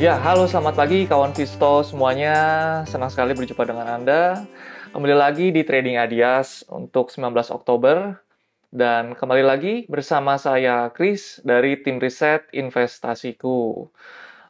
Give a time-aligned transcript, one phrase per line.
[0.00, 2.32] Ya, halo selamat pagi kawan Visto semuanya.
[2.88, 4.48] Senang sekali berjumpa dengan Anda.
[4.96, 8.16] Kembali lagi di Trading Adias untuk 19 Oktober.
[8.72, 13.92] Dan kembali lagi bersama saya Chris dari tim riset investasiku.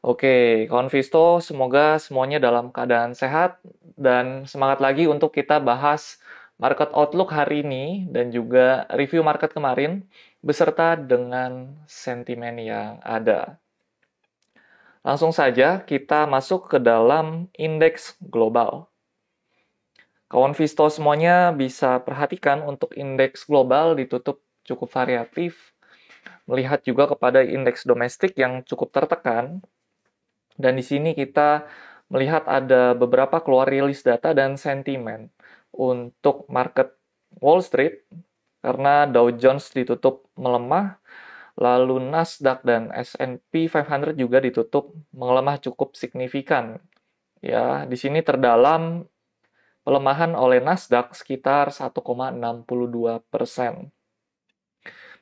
[0.07, 3.59] Oke, kawan Visto, semoga semuanya dalam keadaan sehat
[3.99, 6.23] dan semangat lagi untuk kita bahas
[6.63, 10.07] market outlook hari ini dan juga review market kemarin
[10.47, 13.59] beserta dengan sentimen yang ada.
[15.01, 18.93] Langsung saja kita masuk ke dalam indeks global.
[20.29, 25.73] Kawan Visto semuanya bisa perhatikan untuk indeks global ditutup cukup variatif.
[26.45, 29.65] Melihat juga kepada indeks domestik yang cukup tertekan.
[30.61, 31.65] Dan di sini kita
[32.13, 35.33] melihat ada beberapa keluar rilis data dan sentimen
[35.73, 36.93] untuk market
[37.41, 38.05] Wall Street
[38.61, 41.01] karena Dow Jones ditutup melemah
[41.59, 46.79] Lalu Nasdaq dan S&P 500 juga ditutup melemah cukup signifikan.
[47.41, 49.09] Ya, di sini terdalam
[49.83, 52.37] pelemahan oleh Nasdaq sekitar 1,62
[53.33, 53.91] persen.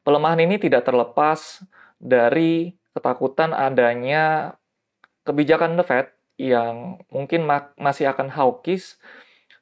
[0.03, 1.63] Pelemahan ini tidak terlepas
[1.99, 4.57] dari ketakutan adanya
[5.23, 7.45] kebijakan The Fed yang mungkin
[7.77, 8.97] masih akan hawkish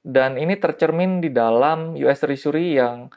[0.06, 3.10] dan ini tercermin di dalam US Treasury yang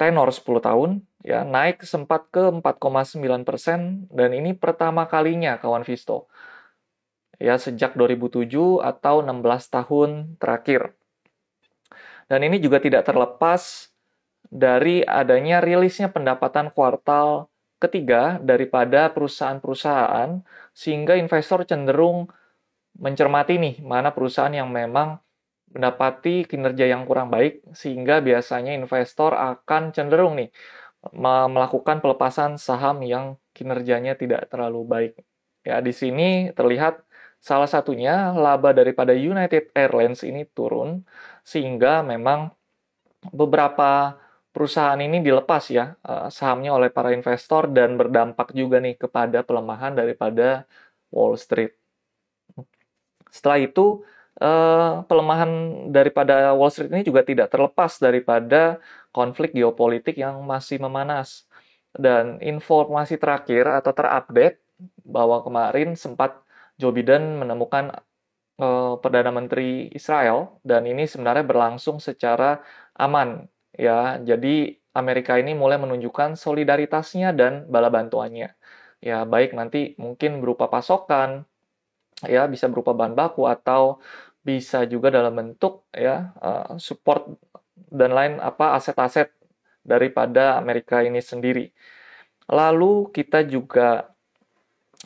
[0.00, 6.32] tenor 10 tahun ya naik sempat ke 4,9 persen dan ini pertama kalinya kawan Visto.
[7.36, 10.96] Ya sejak 2007 atau 16 tahun terakhir.
[12.28, 13.92] Dan ini juga tidak terlepas
[14.48, 17.48] dari adanya rilisnya pendapatan kuartal
[17.80, 20.44] ketiga daripada perusahaan-perusahaan
[20.76, 22.28] sehingga investor cenderung
[23.00, 25.16] mencermati nih mana perusahaan yang memang
[25.74, 30.50] mendapati kinerja yang kurang baik sehingga biasanya investor akan cenderung nih
[31.54, 35.12] melakukan pelepasan saham yang kinerjanya tidak terlalu baik.
[35.64, 37.00] Ya, di sini terlihat
[37.40, 41.04] salah satunya laba daripada United Airlines ini turun
[41.40, 42.52] sehingga memang
[43.32, 44.16] beberapa
[44.52, 49.96] perusahaan ini dilepas ya eh, sahamnya oleh para investor dan berdampak juga nih kepada pelemahan
[49.96, 50.68] daripada
[51.08, 51.72] Wall Street.
[53.30, 54.02] Setelah itu
[54.40, 55.50] uh, pelemahan
[55.92, 58.80] daripada Wall Street ini juga tidak terlepas daripada
[59.14, 61.46] konflik geopolitik yang masih memanas.
[61.90, 64.62] Dan informasi terakhir atau terupdate
[65.02, 66.38] bahwa kemarin sempat
[66.80, 68.00] Joe Biden menemukan
[68.62, 72.62] uh, Perdana Menteri Israel dan ini sebenarnya berlangsung secara
[72.96, 74.22] aman ya.
[74.22, 78.54] Jadi Amerika ini mulai menunjukkan solidaritasnya dan bala bantuannya.
[79.00, 81.48] Ya, baik nanti mungkin berupa pasokan,
[82.26, 84.02] ya bisa berupa bahan baku atau
[84.40, 87.28] bisa juga dalam bentuk ya uh, support
[87.92, 89.32] dan lain apa aset-aset
[89.84, 91.72] daripada Amerika ini sendiri.
[92.50, 94.10] Lalu kita juga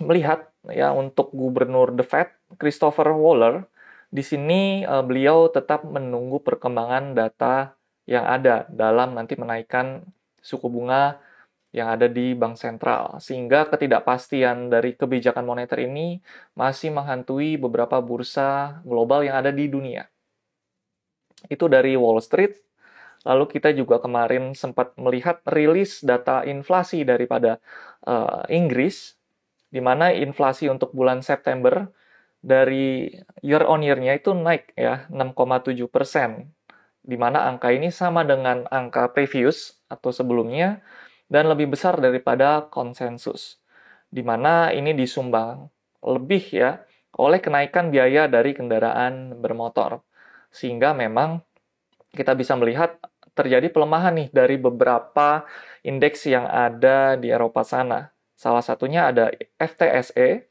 [0.03, 3.67] melihat ya untuk gubernur The Fed Christopher Waller
[4.15, 7.75] di sini uh, beliau tetap menunggu perkembangan data
[8.07, 10.07] yang ada dalam nanti menaikkan
[10.45, 11.19] suku bunga
[11.75, 16.23] yang ada di bank sentral, sehingga ketidakpastian dari kebijakan moneter ini
[16.55, 20.07] masih menghantui beberapa bursa global yang ada di dunia.
[21.51, 22.63] Itu dari Wall Street.
[23.27, 27.59] Lalu kita juga kemarin sempat melihat rilis data inflasi daripada
[28.07, 29.19] uh, Inggris,
[29.67, 31.91] di mana inflasi untuk bulan September
[32.39, 33.11] dari
[33.43, 36.55] year on year-nya itu naik ya 6,7 persen,
[37.03, 40.85] di mana angka ini sama dengan angka previous atau sebelumnya,
[41.29, 43.61] dan lebih besar daripada konsensus,
[44.09, 45.69] di mana ini disumbang
[46.05, 46.85] lebih ya
[47.17, 50.03] oleh kenaikan biaya dari kendaraan bermotor.
[50.55, 51.43] Sehingga memang
[52.15, 52.99] kita bisa melihat
[53.35, 55.43] terjadi pelemahan nih dari beberapa
[55.83, 58.15] indeks yang ada di Eropa sana.
[58.39, 60.47] Salah satunya ada FTSE,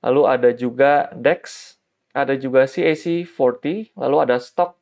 [0.00, 1.76] lalu ada juga DAX,
[2.16, 4.80] ada juga CAC 40, lalu ada Stock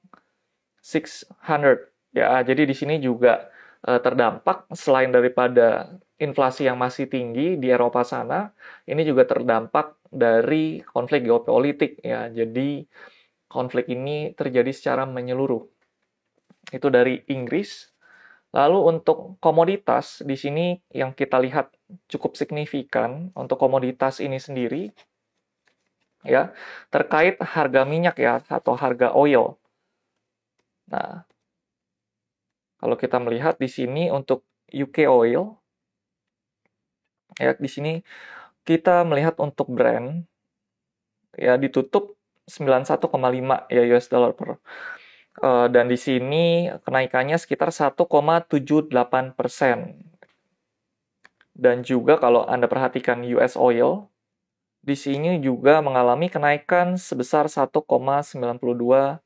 [0.83, 1.91] 600.
[2.13, 3.52] Ya, jadi di sini juga
[3.87, 8.55] uh, terdampak selain daripada inflasi yang masih tinggi di Eropa sana,
[8.87, 12.31] ini juga terdampak dari konflik geopolitik ya.
[12.31, 12.87] Jadi
[13.51, 15.67] konflik ini terjadi secara menyeluruh.
[16.71, 17.91] Itu dari Inggris.
[18.53, 21.73] Lalu untuk komoditas di sini yang kita lihat
[22.05, 24.93] cukup signifikan untuk komoditas ini sendiri
[26.23, 26.55] ya
[26.93, 29.59] terkait harga minyak ya atau harga oil.
[30.93, 31.25] Nah,
[32.83, 34.43] kalau kita melihat di sini untuk
[34.75, 35.55] UK Oil,
[37.39, 38.03] ya di sini
[38.67, 40.27] kita melihat untuk brand
[41.39, 42.19] ya ditutup
[42.51, 43.07] 91,5
[43.71, 44.59] ya US dollar per
[45.47, 48.03] uh, dan di sini kenaikannya sekitar 1,78
[49.39, 49.79] persen.
[51.55, 54.11] Dan juga kalau Anda perhatikan US Oil,
[54.83, 59.23] di sini juga mengalami kenaikan sebesar 1,92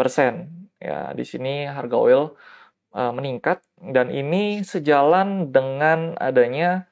[0.00, 0.48] persen.
[0.80, 2.32] Ya, di sini harga oil
[2.90, 6.90] meningkat dan ini sejalan dengan adanya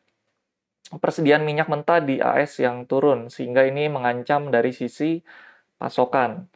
[0.97, 5.21] persediaan minyak mentah di AS yang turun sehingga ini mengancam dari sisi
[5.77, 6.49] pasokan.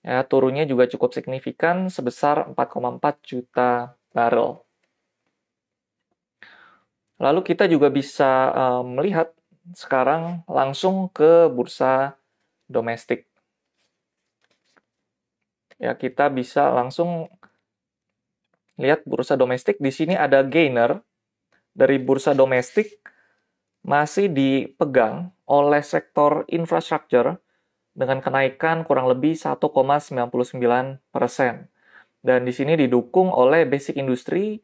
[0.00, 4.64] Ya, turunnya juga cukup signifikan sebesar 4,4 juta barrel.
[7.20, 9.36] Lalu kita juga bisa uh, melihat
[9.76, 12.16] sekarang langsung ke bursa
[12.64, 13.28] domestik.
[15.76, 17.28] Ya, kita bisa langsung
[18.80, 19.76] lihat bursa domestik.
[19.76, 21.04] Di sini ada gainer
[21.76, 22.98] dari bursa domestik
[23.84, 27.40] masih dipegang oleh sektor infrastruktur
[27.92, 29.60] dengan kenaikan kurang lebih 1,99
[31.12, 31.68] persen.
[32.20, 34.60] Dan di sini didukung oleh basic industry,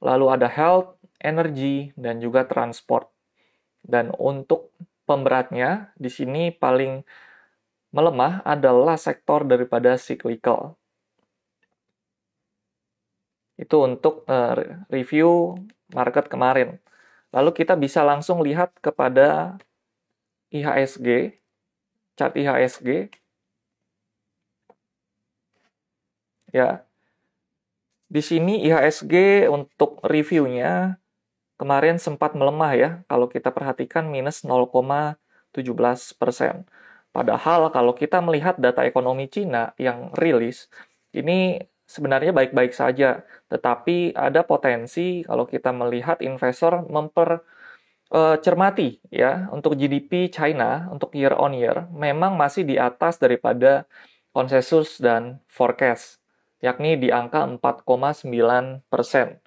[0.00, 3.08] lalu ada health, energy, dan juga transport.
[3.80, 4.72] Dan untuk
[5.08, 7.00] pemberatnya, di sini paling
[7.92, 10.77] melemah adalah sektor daripada cyclical.
[13.58, 15.58] Itu untuk uh, review
[15.90, 16.78] market kemarin.
[17.34, 19.58] Lalu kita bisa langsung lihat kepada
[20.54, 21.36] IHSG,
[22.16, 23.12] chart IHSG.
[26.54, 26.88] Ya.
[28.08, 30.96] Di sini IHSG untuk reviewnya
[31.60, 35.20] kemarin sempat melemah ya, kalau kita perhatikan minus 0,17
[36.16, 36.64] persen.
[37.12, 40.72] Padahal kalau kita melihat data ekonomi Cina yang rilis,
[41.12, 47.40] ini sebenarnya baik-baik saja, tetapi ada potensi kalau kita melihat investor memper
[48.12, 53.88] uh, cermati ya untuk GDP China untuk year on year memang masih di atas daripada
[54.36, 56.20] konsensus dan forecast
[56.60, 58.28] yakni di angka 4,9
[58.90, 59.38] persen.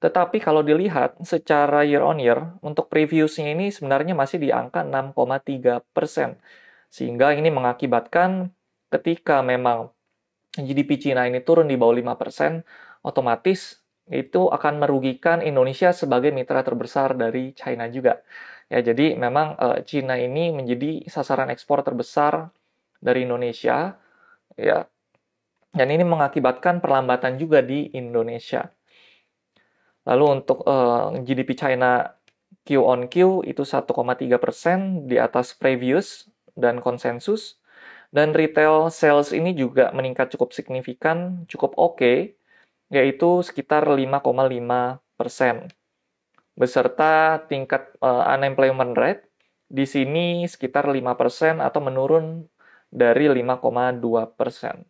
[0.00, 5.84] Tetapi kalau dilihat secara year on year untuk previousnya ini sebenarnya masih di angka 6,3
[5.92, 6.40] persen.
[6.88, 8.48] Sehingga ini mengakibatkan
[8.88, 9.92] ketika memang
[10.66, 13.80] GDP Cina ini turun di bawah 5%, otomatis
[14.10, 18.18] itu akan merugikan Indonesia sebagai mitra terbesar dari China juga.
[18.66, 22.50] Ya, jadi memang uh, Cina ini menjadi sasaran ekspor terbesar
[22.98, 23.98] dari Indonesia,
[24.58, 24.86] ya.
[25.70, 28.66] Dan ini mengakibatkan perlambatan juga di Indonesia.
[30.02, 32.10] Lalu untuk uh, eh, GDP China
[32.66, 33.86] Q on Q itu 1,3
[34.42, 36.26] persen di atas previous
[36.58, 37.59] dan konsensus.
[38.10, 42.18] Dan retail sales ini juga meningkat cukup signifikan, cukup oke, okay,
[42.90, 44.18] yaitu sekitar 5,5
[45.14, 45.70] persen.
[46.58, 49.30] Beserta tingkat uh, unemployment rate
[49.70, 52.50] di sini sekitar 5 persen atau menurun
[52.90, 54.02] dari 5,2
[54.34, 54.82] persen.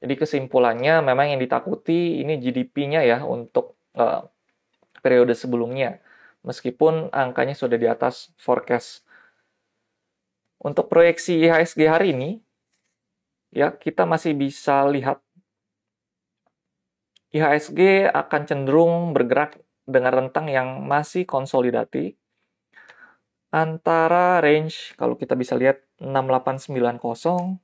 [0.00, 4.24] Jadi kesimpulannya memang yang ditakuti ini GDP-nya ya untuk uh,
[5.04, 6.00] periode sebelumnya.
[6.44, 9.04] Meskipun angkanya sudah di atas forecast.
[10.64, 12.40] Untuk proyeksi IHSG hari ini,
[13.54, 15.22] ya kita masih bisa lihat.
[17.34, 22.14] IHSG akan cenderung bergerak dengan rentang yang masih konsolidasi.
[23.54, 27.62] Antara range kalau kita bisa lihat 6890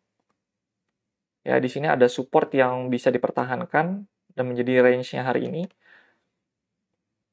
[1.42, 5.66] ya di sini ada support yang bisa dipertahankan dan menjadi range-nya hari ini.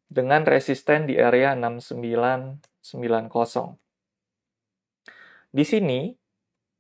[0.08, 2.64] Dengan resisten di area 6990.
[5.52, 6.16] Di sini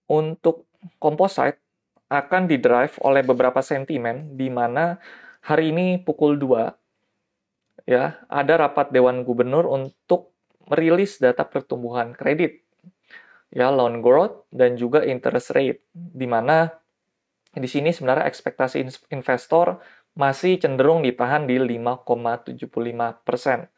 [0.07, 1.66] untuk composite
[2.08, 5.00] akan didrive oleh beberapa sentimen di mana
[5.44, 10.36] hari ini pukul 2 ya ada rapat dewan gubernur untuk
[10.68, 12.64] merilis data pertumbuhan kredit
[13.52, 16.68] ya loan growth dan juga interest rate di mana
[17.58, 19.82] di sini sebenarnya ekspektasi investor
[20.18, 22.68] masih cenderung ditahan di 5,75
[23.22, 23.70] persen.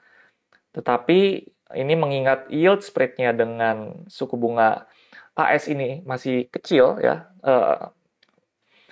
[0.72, 1.20] Tetapi
[1.76, 4.88] ini mengingat yield spread-nya dengan suku bunga
[5.36, 7.92] AS ini masih kecil ya, uh,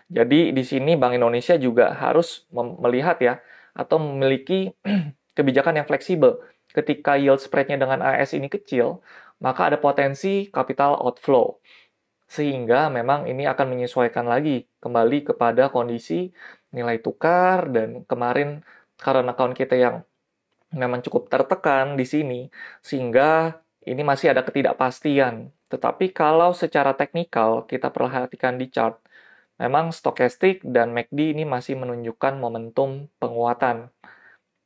[0.08, 3.34] jadi di sini Bank Indonesia juga harus melihat ya
[3.76, 4.72] atau memiliki
[5.38, 6.40] kebijakan yang fleksibel.
[6.72, 9.04] Ketika yield spread-nya dengan AS ini kecil,
[9.44, 11.60] maka ada potensi capital outflow.
[12.28, 16.32] Sehingga memang ini akan menyesuaikan lagi kembali kepada kondisi
[16.76, 18.64] nilai tukar dan kemarin
[19.00, 20.04] karena account kita yang
[20.76, 22.40] memang cukup tertekan di sini
[22.84, 25.52] sehingga ini masih ada ketidakpastian.
[25.72, 29.00] Tetapi kalau secara teknikal kita perhatikan di chart,
[29.58, 33.90] memang stokastik dan MACD ini masih menunjukkan momentum penguatan.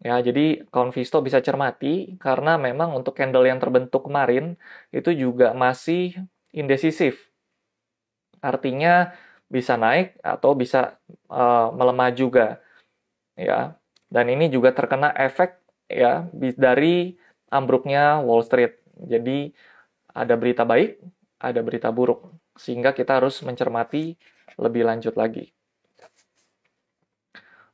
[0.01, 4.57] Ya, jadi kawan Visto bisa cermati karena memang untuk candle yang terbentuk kemarin
[4.89, 6.17] itu juga masih
[6.49, 7.29] indecisif.
[8.41, 9.13] Artinya
[9.45, 10.97] bisa naik atau bisa
[11.29, 12.63] uh, melemah juga.
[13.37, 13.77] Ya.
[14.11, 17.15] Dan ini juga terkena efek ya dari
[17.53, 18.81] ambruknya Wall Street.
[19.05, 19.53] Jadi
[20.11, 20.99] ada berita baik,
[21.39, 24.19] ada berita buruk, sehingga kita harus mencermati
[24.59, 25.51] lebih lanjut lagi.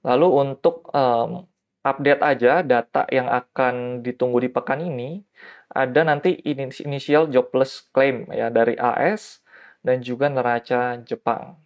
[0.06, 1.44] Lalu untuk um,
[1.84, 5.24] update aja data yang akan ditunggu di pekan ini,
[5.72, 6.36] ada nanti
[6.84, 9.44] initial jobless claim ya dari AS
[9.84, 11.60] dan juga neraca Jepang.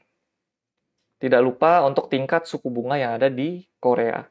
[1.22, 4.26] Tidak lupa untuk tingkat suku bunga yang ada di Korea.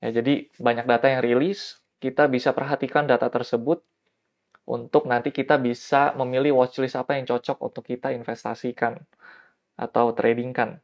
[0.00, 3.84] Ya, jadi banyak data yang rilis, kita bisa perhatikan data tersebut
[4.64, 8.96] untuk nanti kita bisa memilih watchlist apa yang cocok untuk kita investasikan
[9.74, 10.82] atau tradingkan.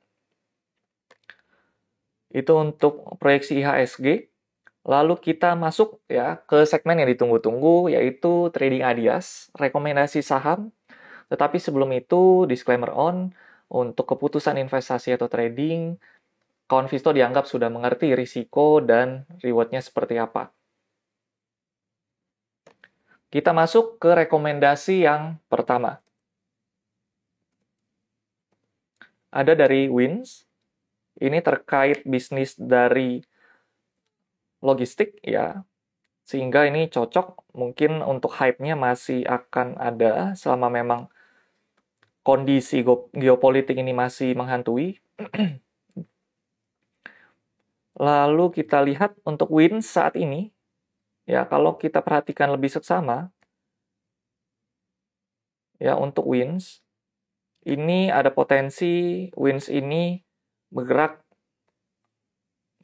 [2.31, 4.31] Itu untuk proyeksi IHSG.
[4.87, 10.73] Lalu kita masuk ya ke segmen yang ditunggu-tunggu yaitu trading adias, rekomendasi saham.
[11.29, 13.31] Tetapi sebelum itu disclaimer on
[13.71, 16.01] untuk keputusan investasi atau trading,
[16.67, 20.51] kawan Visto dianggap sudah mengerti risiko dan rewardnya seperti apa.
[23.31, 26.03] Kita masuk ke rekomendasi yang pertama.
[29.31, 30.47] Ada dari Wins.
[31.21, 33.23] Ini terkait bisnis dari
[34.63, 35.63] logistik ya.
[36.27, 41.11] Sehingga ini cocok mungkin untuk hype-nya masih akan ada selama memang
[42.23, 45.01] kondisi geopolitik ini masih menghantui.
[48.01, 50.55] Lalu kita lihat untuk Wins saat ini
[51.31, 53.31] Ya, kalau kita perhatikan lebih seksama,
[55.79, 56.83] ya untuk wins,
[57.69, 60.17] ini ada potensi wins ini
[60.73, 61.21] bergerak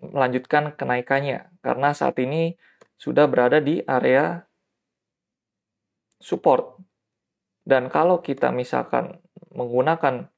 [0.02, 2.52] melanjutkan kenaikannya karena saat ini
[3.00, 4.44] sudah berada di area
[6.20, 6.76] support.
[7.66, 9.18] Dan kalau kita misalkan
[9.50, 10.28] menggunakan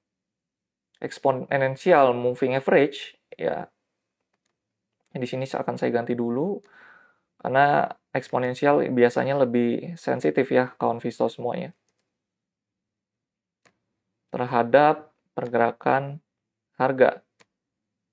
[0.98, 3.68] exponential moving average, ya
[5.12, 6.62] di sini akan saya ganti dulu
[7.42, 11.74] karena eksponensial biasanya lebih sensitif ya kawan Visto semuanya.
[14.28, 16.20] Terhadap pergerakan
[16.76, 17.22] harga.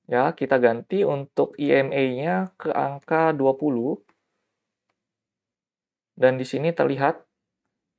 [0.05, 3.97] Ya, kita ganti untuk EMA-nya ke angka 20.
[6.15, 7.25] Dan di sini terlihat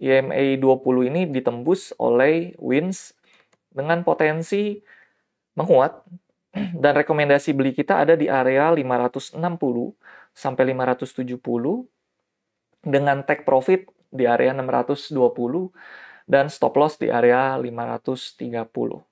[0.00, 3.16] EMA 20 ini ditembus oleh WINS
[3.72, 4.80] dengan potensi
[5.56, 6.04] menguat
[6.82, 9.36] dan rekomendasi beli kita ada di area 560
[10.36, 11.36] sampai 570
[12.84, 15.16] dengan take profit di area 620
[16.26, 19.06] dan stop loss di area 530.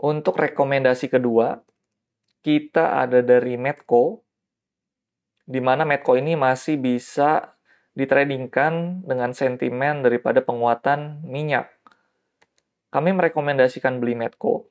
[0.00, 1.62] Untuk rekomendasi kedua,
[2.42, 4.26] kita ada dari Medco,
[5.46, 7.54] di mana Medco ini masih bisa
[7.94, 11.70] ditradingkan dengan sentimen daripada penguatan minyak.
[12.90, 14.70] Kami merekomendasikan beli Medco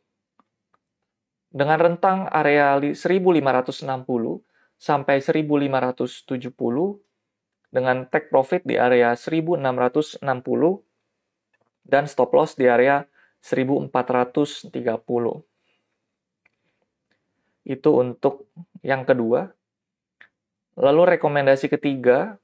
[1.50, 3.42] dengan rentang area 1560
[4.78, 7.09] sampai 1570
[7.70, 10.22] dengan take profit di area 1660
[11.86, 13.06] dan stop loss di area
[13.42, 14.74] 1430.
[17.70, 18.50] Itu untuk
[18.82, 19.54] yang kedua.
[20.80, 22.40] Lalu rekomendasi ketiga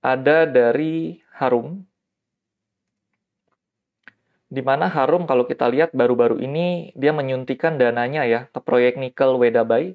[0.00, 1.84] ada dari Harum
[4.50, 9.38] di mana Harum kalau kita lihat baru-baru ini dia menyuntikan dananya ya ke proyek nikel
[9.38, 9.94] Wedabai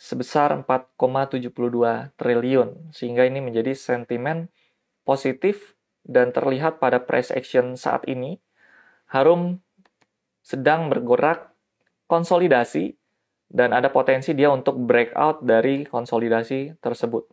[0.00, 1.52] sebesar 4,72
[2.16, 4.48] triliun sehingga ini menjadi sentimen
[5.04, 5.76] positif
[6.08, 8.40] dan terlihat pada price action saat ini.
[9.12, 9.60] Harum
[10.40, 11.52] sedang bergerak
[12.08, 12.96] konsolidasi
[13.52, 17.28] dan ada potensi dia untuk breakout dari konsolidasi tersebut.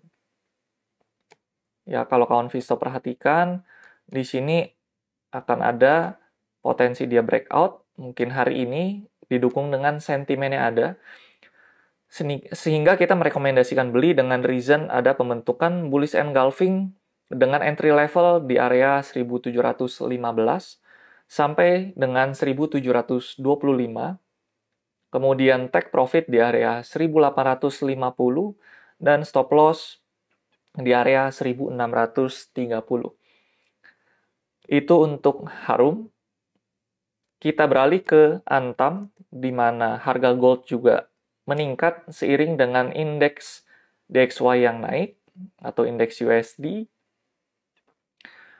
[1.87, 3.63] Ya, kalau kawan Visto perhatikan,
[4.03, 4.67] di sini
[5.31, 6.19] akan ada
[6.59, 7.95] potensi dia breakout.
[7.95, 10.87] Mungkin hari ini didukung dengan sentimen yang ada
[12.07, 16.95] sehingga kita merekomendasikan beli dengan reason ada pembentukan bullish engulfing
[17.27, 20.07] dengan entry level di area 1715
[21.27, 23.43] sampai dengan 1725
[25.11, 27.91] kemudian take profit di area 1850
[29.03, 29.99] dan stop loss
[30.79, 33.17] di area 1630
[34.67, 36.11] itu untuk Harum.
[37.39, 41.07] Kita beralih ke Antam, di mana harga gold juga
[41.47, 43.63] meningkat seiring dengan indeks
[44.11, 45.15] DXY yang naik
[45.63, 46.85] atau indeks USD.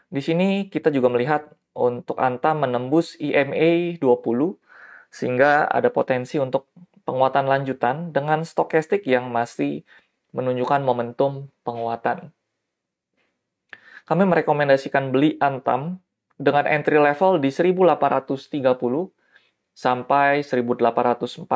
[0.08, 4.56] Di sini kita juga melihat untuk Antam menembus EMA 20
[5.12, 6.72] sehingga ada potensi untuk
[7.04, 9.84] penguatan lanjutan dengan stokastik yang masih
[10.32, 12.32] menunjukkan momentum penguatan.
[14.08, 16.00] Kami merekomendasikan beli Antam
[16.40, 18.64] dengan entry level di 1830
[19.76, 21.48] sampai 1840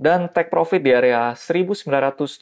[0.00, 2.40] dan take profit di area 1970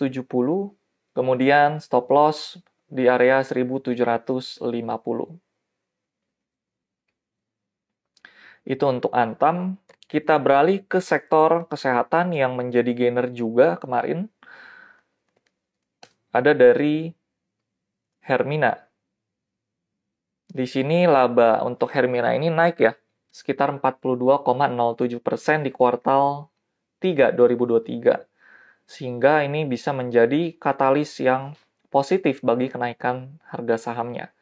[1.10, 4.62] kemudian stop loss di area 1750.
[8.62, 9.74] Itu untuk Antam.
[10.08, 14.30] Kita beralih ke sektor kesehatan yang menjadi gainer juga kemarin.
[16.32, 17.12] Ada dari
[18.24, 18.88] Hermina.
[20.48, 22.96] Di sini laba untuk Hermina ini naik ya,
[23.28, 26.57] sekitar 42,07% di kuartal 3
[27.00, 28.26] 2023.
[28.88, 31.55] Sehingga ini bisa menjadi katalis yang
[31.93, 34.33] positif bagi kenaikan harga sahamnya.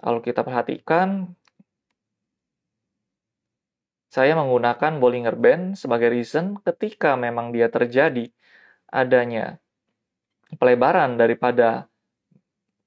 [0.00, 1.36] Kalau kita perhatikan,
[4.10, 8.26] saya menggunakan Bollinger Band sebagai reason ketika memang dia terjadi
[8.90, 9.62] adanya
[10.58, 11.86] pelebaran daripada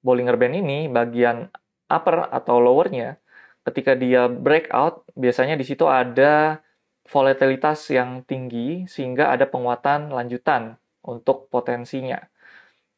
[0.04, 1.48] Bollinger Band ini bagian
[1.88, 3.16] upper atau lowernya
[3.64, 6.60] ketika dia breakout biasanya di situ ada
[7.04, 12.18] volatilitas yang tinggi sehingga ada penguatan lanjutan untuk potensinya.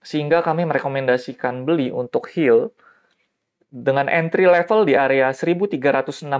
[0.03, 2.71] Sehingga kami merekomendasikan beli untuk Hill
[3.67, 6.31] dengan entry level di area 1365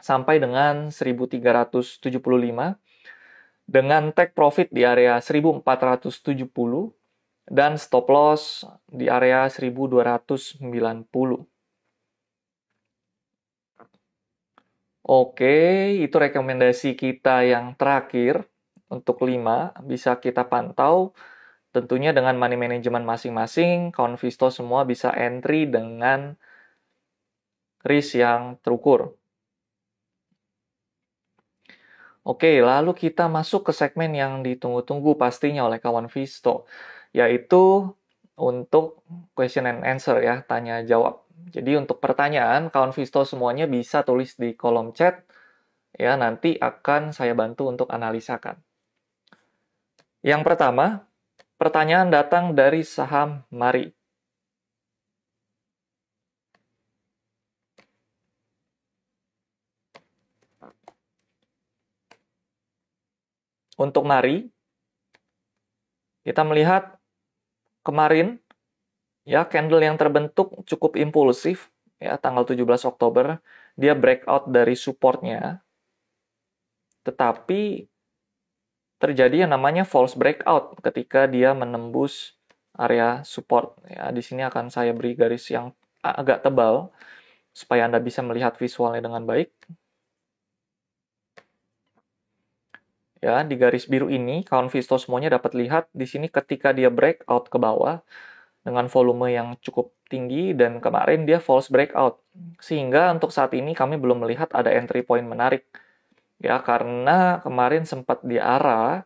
[0.00, 2.80] sampai dengan 1375
[3.68, 6.48] dengan take profit di area 1470
[7.52, 10.64] dan stop loss di area 1290.
[15.08, 15.46] Oke,
[16.04, 18.44] itu rekomendasi kita yang terakhir
[18.92, 21.16] untuk 5 bisa kita pantau
[21.74, 26.36] tentunya dengan money management masing-masing, kawan Visto semua bisa entry dengan
[27.88, 29.18] risk yang terukur.
[32.26, 36.68] Oke, lalu kita masuk ke segmen yang ditunggu-tunggu pastinya oleh kawan Visto,
[37.16, 37.88] yaitu
[38.36, 39.02] untuk
[39.36, 41.27] question and answer ya, tanya jawab.
[41.48, 45.22] Jadi untuk pertanyaan, kawan Visto semuanya bisa tulis di kolom chat,
[45.94, 48.58] ya nanti akan saya bantu untuk analisakan.
[50.20, 51.06] Yang pertama,
[51.56, 53.94] pertanyaan datang dari saham Mari.
[63.78, 64.42] Untuk Mari,
[66.26, 66.98] kita melihat
[67.86, 68.42] kemarin
[69.28, 71.68] ya candle yang terbentuk cukup impulsif
[72.00, 73.44] ya tanggal 17 Oktober
[73.76, 75.60] dia breakout dari supportnya.
[77.04, 77.84] Tetapi
[78.98, 82.34] terjadi yang namanya false breakout ketika dia menembus
[82.74, 83.76] area support.
[83.86, 86.90] Ya di sini akan saya beri garis yang agak tebal
[87.52, 89.52] supaya Anda bisa melihat visualnya dengan baik.
[93.18, 97.50] Ya, di garis biru ini, kawan Visto semuanya dapat lihat di sini ketika dia breakout
[97.50, 97.98] ke bawah
[98.62, 102.20] dengan volume yang cukup tinggi dan kemarin dia false breakout.
[102.62, 105.66] Sehingga untuk saat ini kami belum melihat ada entry point menarik.
[106.38, 109.02] Ya, karena kemarin sempat di arah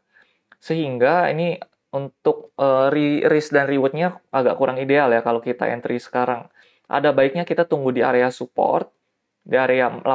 [0.62, 1.58] sehingga ini
[1.92, 2.92] untuk uh,
[3.28, 6.48] risk dan rewardnya agak kurang ideal ya kalau kita entry sekarang.
[6.92, 8.92] Ada baiknya kita tunggu di area support
[9.42, 10.06] di area 84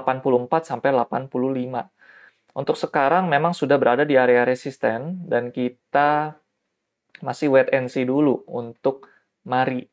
[0.63, 1.33] sampai 85
[2.57, 6.41] untuk sekarang memang sudah berada di area resisten dan kita
[7.21, 9.05] masih wait and see dulu untuk
[9.47, 9.87] mari.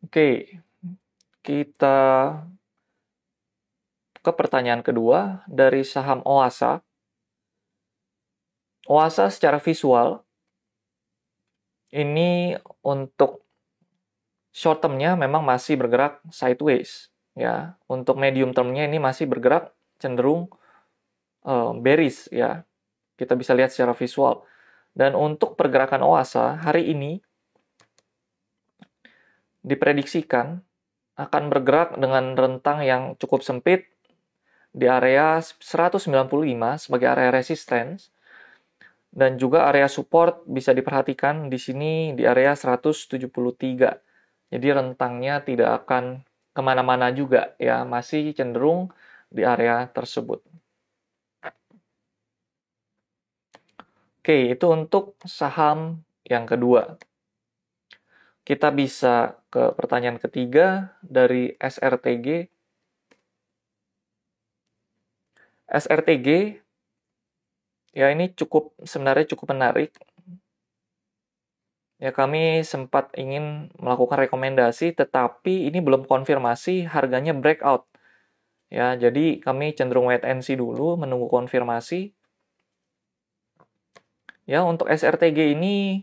[0.00, 0.58] Oke,
[1.44, 1.98] kita
[4.20, 6.80] ke pertanyaan kedua dari saham Oasa.
[8.90, 10.24] Oasa secara visual
[11.94, 13.46] ini untuk
[14.50, 17.78] short termnya memang masih bergerak sideways ya.
[17.86, 19.70] Untuk medium termnya ini masih bergerak
[20.02, 20.50] cenderung
[21.46, 22.66] uh, bearish ya.
[23.20, 24.40] Kita bisa lihat secara visual.
[24.96, 27.20] Dan untuk pergerakan OASA hari ini
[29.60, 30.56] diprediksikan
[31.20, 33.92] akan bergerak dengan rentang yang cukup sempit
[34.72, 36.00] di area 195
[36.80, 38.08] sebagai area resistance
[39.12, 43.20] dan juga area support bisa diperhatikan di sini di area 173
[44.50, 48.90] jadi rentangnya tidak akan ke mana-mana juga ya, masih cenderung
[49.30, 50.42] di area tersebut.
[54.30, 56.94] Oke, itu untuk saham yang kedua.
[58.46, 62.46] Kita bisa ke pertanyaan ketiga dari SRTG.
[65.66, 66.28] SRTG
[67.90, 69.98] ya ini cukup sebenarnya cukup menarik
[71.98, 77.90] Ya, kami sempat ingin melakukan rekomendasi, tetapi ini belum konfirmasi harganya breakout.
[78.70, 82.14] Ya, jadi kami cenderung wait and see dulu, menunggu konfirmasi.
[84.50, 86.02] Ya, untuk SRTG ini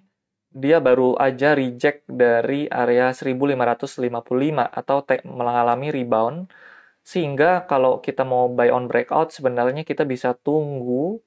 [0.55, 6.47] dia baru aja reject dari area 1555 atau mengalami rebound
[7.03, 11.19] sehingga kalau kita mau buy on breakout sebenarnya kita bisa tunggu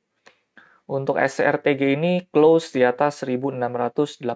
[0.90, 4.26] Untuk SCRTG ini close di atas 1685.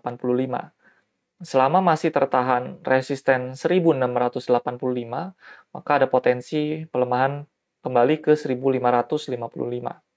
[1.42, 5.34] Selama masih tertahan resisten 1685,
[5.74, 7.42] maka ada potensi pelemahan
[7.82, 10.13] kembali ke 1555.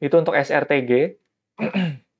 [0.00, 1.20] Itu untuk SRTG.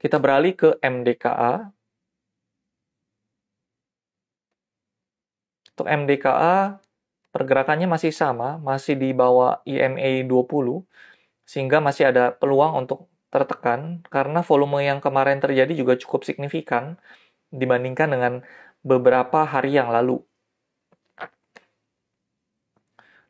[0.00, 1.68] Kita beralih ke MDKA.
[5.76, 6.80] Untuk MDKA,
[7.32, 10.84] pergerakannya masih sama, masih di bawah IMA 20,
[11.44, 16.96] sehingga masih ada peluang untuk tertekan, karena volume yang kemarin terjadi juga cukup signifikan
[17.52, 18.34] dibandingkan dengan
[18.84, 20.29] beberapa hari yang lalu.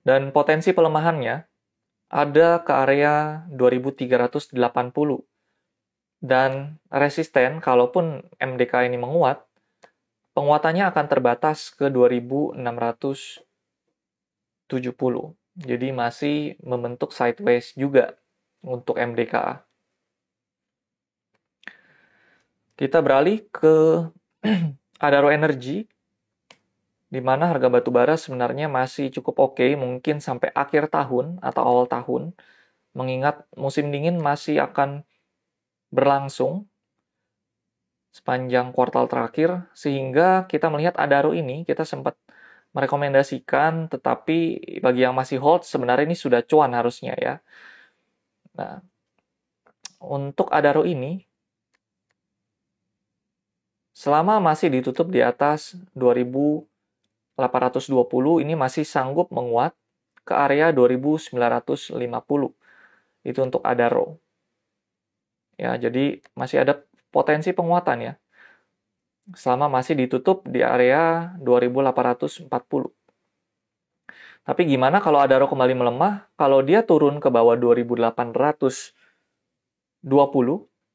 [0.00, 1.50] Dan potensi pelemahannya
[2.10, 4.56] ada ke area 2380.
[6.20, 9.40] Dan resisten, kalaupun MDK ini menguat,
[10.36, 13.40] penguatannya akan terbatas ke 2670.
[15.60, 18.16] Jadi masih membentuk sideways juga
[18.64, 19.64] untuk MDKA.
[22.76, 24.08] Kita beralih ke
[25.04, 25.84] Adaro Energy,
[27.14, 31.62] di mana harga batu bara sebenarnya masih cukup oke, okay, mungkin sampai akhir tahun atau
[31.70, 32.22] awal tahun,
[32.98, 34.90] mengingat musim dingin masih akan
[35.90, 36.70] berlangsung
[38.10, 42.18] sepanjang kuartal terakhir sehingga kita melihat Adaro ini kita sempat
[42.74, 44.38] merekomendasikan tetapi
[44.82, 47.34] bagi yang masih hold sebenarnya ini sudah cuan harusnya ya.
[48.58, 48.82] Nah,
[50.02, 51.22] untuk Adaro ini
[53.94, 55.76] selama masih ditutup di atas
[57.40, 59.72] 2820 ini masih sanggup menguat
[60.28, 61.32] ke area 2950.
[63.24, 64.20] Itu untuk Adaro.
[65.56, 68.14] Ya, jadi masih ada potensi penguatan ya.
[69.36, 72.92] Selama masih ditutup di area 2840.
[74.40, 76.32] Tapi gimana kalau Adaro kembali melemah?
[76.34, 78.96] Kalau dia turun ke bawah 2820,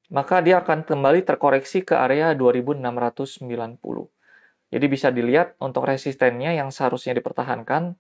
[0.10, 4.15] maka dia akan kembali terkoreksi ke area 2690.
[4.76, 7.96] Jadi bisa dilihat untuk resistennya yang seharusnya dipertahankan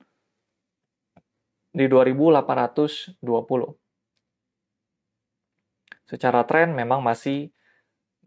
[1.71, 3.15] di 2820.
[6.03, 7.55] Secara tren memang masih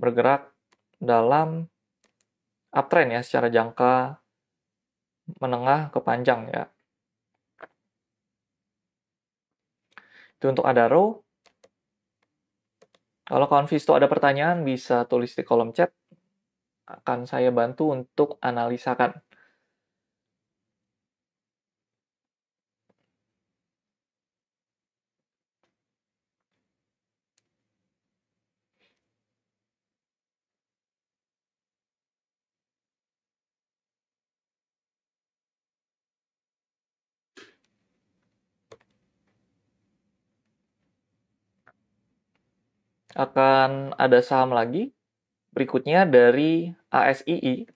[0.01, 0.49] bergerak
[0.97, 1.69] dalam
[2.73, 4.17] uptrend ya secara jangka
[5.45, 6.73] menengah ke panjang ya.
[10.41, 11.21] Itu untuk Adaro.
[13.29, 15.98] Kalau kawan Visto ada pertanyaan bisa tulis di kolom chat.
[16.97, 19.13] Akan saya bantu untuk analisakan.
[43.19, 44.98] akan ada saham lagi.
[45.55, 47.67] Berikutnya dari ASII.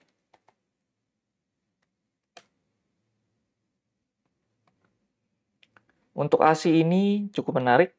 [6.13, 7.97] Untuk ASI ini cukup menarik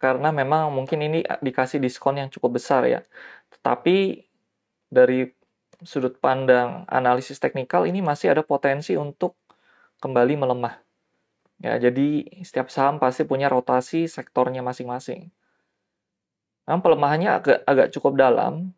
[0.00, 3.02] karena memang mungkin ini dikasih diskon yang cukup besar ya.
[3.50, 4.22] Tetapi
[4.86, 5.28] dari
[5.82, 9.36] sudut pandang analisis teknikal ini masih ada potensi untuk
[10.00, 10.80] kembali melemah.
[11.60, 15.28] Ya, jadi setiap saham pasti punya rotasi sektornya masing-masing.
[16.64, 18.72] Memang pelemahannya agak agak cukup dalam.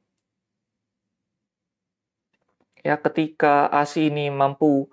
[2.83, 4.91] Ya, ketika ASI ini mampu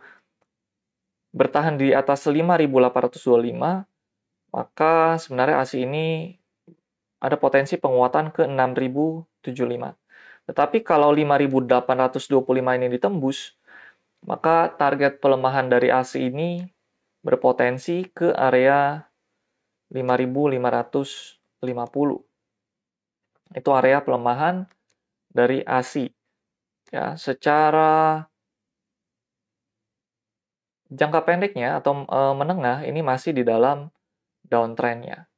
[1.33, 3.85] bertahan di atas 5.825,
[4.53, 6.37] maka sebenarnya ASI ini
[7.21, 9.97] ada potensi penguatan ke 6.075.
[10.49, 13.57] Tetapi kalau 5.825 ini ditembus,
[14.25, 16.65] maka target pelemahan dari ASI ini
[17.21, 19.09] berpotensi ke area
[19.89, 22.29] 5.550
[23.49, 24.69] itu area pelemahan
[25.33, 26.13] dari ASI.
[26.89, 28.25] Ya, secara
[30.89, 33.93] jangka pendeknya atau e, menengah ini masih di dalam
[34.49, 35.29] downtrendnya.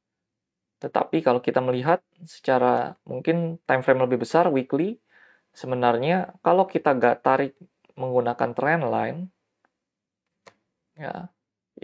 [0.80, 4.98] Tetapi kalau kita melihat secara mungkin time frame lebih besar weekly,
[5.52, 7.52] sebenarnya kalau kita nggak tarik
[8.00, 9.18] menggunakan trend line,
[10.96, 11.28] ya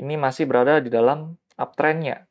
[0.00, 2.24] ini masih berada di dalam uptrendnya.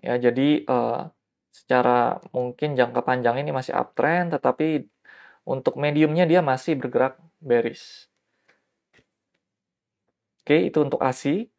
[0.00, 1.12] Ya jadi uh,
[1.52, 4.88] secara mungkin jangka panjang ini masih uptrend, tetapi
[5.50, 8.06] untuk mediumnya dia masih bergerak bearish.
[10.46, 11.50] Oke, itu untuk ASI.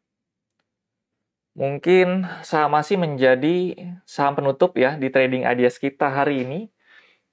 [1.52, 3.76] Mungkin saham ASI menjadi
[4.08, 6.72] saham penutup ya di trading ideas kita hari ini.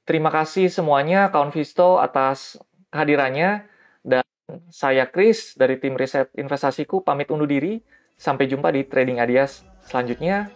[0.03, 2.59] Terima kasih semuanya kawan Visto atas
[2.91, 3.63] kehadirannya
[4.03, 4.25] dan
[4.67, 7.79] saya Chris dari tim riset investasiku pamit undur diri.
[8.19, 10.51] Sampai jumpa di Trading Adias selanjutnya.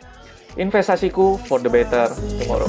[0.59, 2.11] Investasiku for the better
[2.43, 2.67] tomorrow.